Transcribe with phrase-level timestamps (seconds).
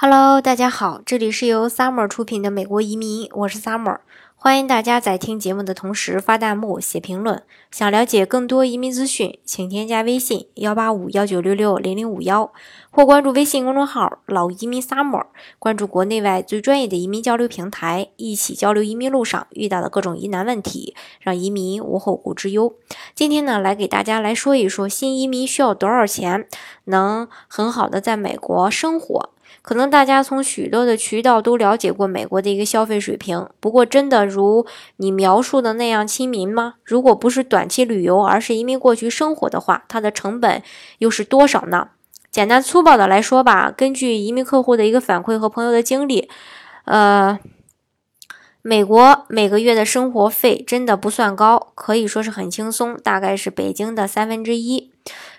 [0.00, 3.98] Hello，大家好，这里是由 Summer 出品的美国移民，我是 Summer，
[4.36, 7.42] 欢迎大家在听节目的同时发弹幕、写评论。
[7.72, 12.52] 想了解更多移民资讯，请添加微信幺八五幺九六六零零五幺，
[12.92, 15.26] 或关注微信公众号“老移民 Summer”，
[15.58, 22.72] 关注国内外最专业的移民交流平台，一起交流移民路上遇到的各种疑难问题，让移民无后顾之忧。
[23.16, 26.46] 今天呢，来给大家来说一说新移民需要多少钱，
[26.84, 29.30] 能很好的在美国生活。
[29.62, 36.74] 可能大家从许多的渠道都了解过美国的一个消费水平，不过真的如你描述的那样亲民吗？
[36.84, 40.62] 如果不是短期旅游，而是移民过去生活的话，它的成本
[40.98, 41.88] 又是多少呢？
[42.30, 46.28] 简单粗暴的来说吧，根据移民客户的一个反馈和朋友的经历，
[46.84, 47.38] 呃，
[48.62, 54.92] 美国每个月的生活费真的不算高，可以说是很轻松，大概是北京的三分之一。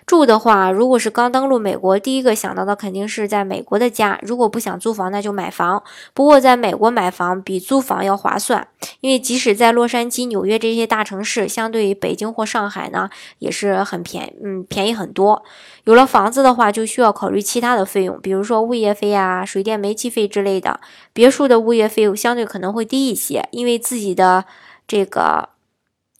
[0.06, 4.18] 住的话，如果是刚登陆美国，第一个想到的肯定是在美国的家。
[4.22, 5.82] 如果不想租房，那就买房。
[6.14, 8.66] 不过在美国买房比租房要划算，
[9.00, 13.08] 因为即使在洛杉矶、纽约这些大城市，相对于北京或上海呢，
[13.38, 15.44] 也是很便嗯便宜很多。
[15.84, 20.80] 有了房子的话，就需要考虑其他的费用，比如说物业费啊、水电煤气费之类的。
[21.12, 24.44] 别墅的物业费用相对可能会低一些，因为自己的
[24.88, 25.50] 这个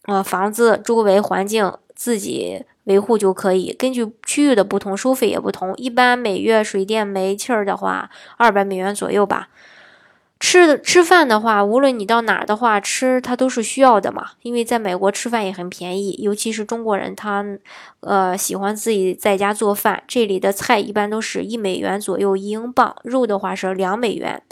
[0.06, 2.64] 呃房子周围环境自己。
[2.84, 5.72] 维护就可以，根据区域的不同，收费也不同。
[5.76, 9.48] 一般每月水电煤气儿的话，二百美元左右吧。
[10.40, 14.30] 吃的吃饭的话，无论你到哪儿的话，吃它都是需要的嘛。
[14.42, 17.44] 因为在美国吃饭也很便宜，尤其是中国人，他
[18.00, 20.02] 呃喜欢自己在家做饭。
[20.08, 24.42] 这里的菜一般都是一美元左右一英镑，肉的话是两美元。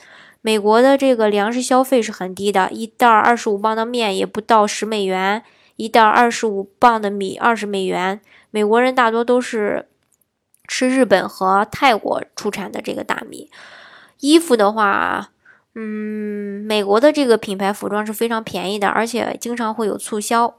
[0.42, 5.42] 美国的这个粮食消费是很低的，一袋二十五磅的面也不到十美元。
[5.78, 8.20] 一袋二十五磅的米，二十美元。
[8.50, 9.86] 美国人大多都是
[10.66, 13.48] 吃日本和泰国出产的这个大米。
[14.18, 15.30] 衣服的话，
[15.76, 20.56] 嗯，美国的这个品牌服装是非常便宜的，而且经常会有促销。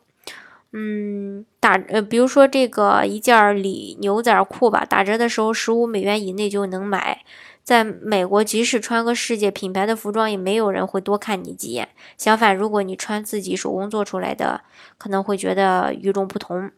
[0.71, 7.25] 嗯，打呃，比如说这个一件里牛仔裤吧，打折的时候十五美元以内就能买。
[7.69, 11.89] 在美国，即使穿个世界品牌的服装，也没有人会多看你几眼。
[12.17, 14.61] 相反，如果你穿自己手工做出来的，
[14.97, 16.71] 可能会觉得与众不同。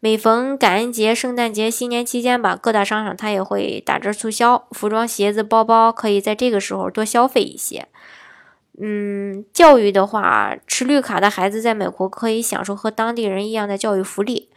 [0.00, 7.88] 每逢感恩节、圣诞节、新年期间吧，各大商场它也会打折促销，服装、鞋子、包包可以在这个时候多消费一些。
[8.78, 14.50] 嗯，教育的话，持绿卡的孩子在美国可以享受和当地人一样的教育福利。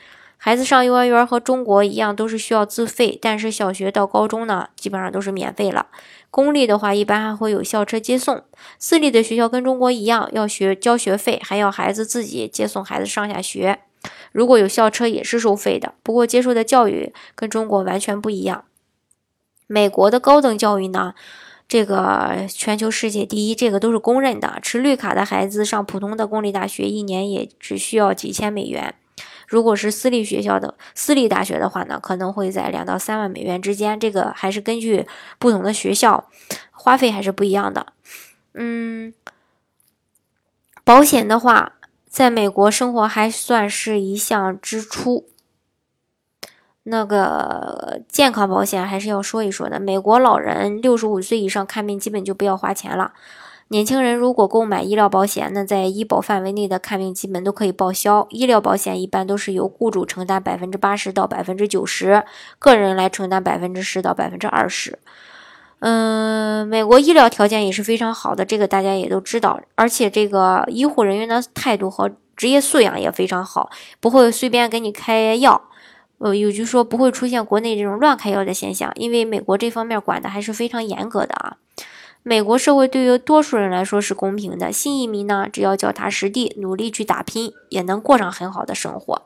[0.43, 5.85] 孩子上幼儿园和中国一样都是需要自费，但是小学到高中呢，基本上都是免费了。
[6.31, 8.43] 公立的话，一般还会有校车接送。
[8.79, 13.81] 私立的学校跟中国一样，要学交学费，还要孩子自己接送孩子上下学。
[14.31, 15.93] 如果有校车，也是收费的。
[16.01, 18.65] 不过接受的教育跟中国完全不一样。
[19.67, 21.13] 美国的高等教育呢，
[21.67, 24.57] 这个全球世界第一，这个都是公认的。
[24.63, 28.95] 持绿卡的孩子上普通的公立大学，一年也只需要几千美元。
[29.51, 33.99] 如果是私立学校的私立大学的话呢，可能会在两到三万美元之间。
[33.99, 35.05] 这个还是根据
[35.37, 36.29] 不同的学校
[36.71, 37.87] 花费还是不一样的。
[38.53, 39.13] 嗯，
[40.85, 41.73] 保险的话，
[42.07, 45.27] 在美国生活还算是一项支出。
[46.83, 49.81] 那个健康保险还是要说一说的。
[49.81, 53.11] 美国老人六十五岁以上看病基本就不要花钱了。
[53.71, 58.27] 年轻人如果购买医疗保险，那在医保范围内的看病基本都可以报销。
[58.29, 62.21] 医疗保险一般都是由雇主承担百分之八十到百分之九十，
[62.59, 64.99] 个人来承担百分之十到百分之二十。
[65.79, 69.61] 嗯，美国医疗条件也是非常好的，这个大家也都知道。
[69.75, 73.69] 而且这个医护人员的态度和职业素养也非常好，
[74.01, 75.61] 不会随便给你开药。
[76.17, 81.55] 呃，有句说不会出现国内这种乱开药的现象，因为美国这方面管的还是非常严格的啊。
[82.23, 89.23] 美国社会对于多数人来说是公平的，新移民呢，只要脚踏实地，努力去打拼，也能过上很好的生活。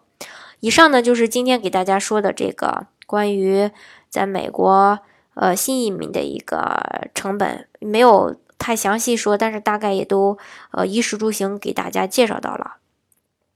[0.61, 3.69] 以上呢，就是今天给大家说的这个关于
[4.09, 4.99] 在美国
[5.33, 10.37] 呃新移民的一个成本，没有太详细说，但是大概也都
[10.71, 12.77] 呃衣食住行给大家介绍到了。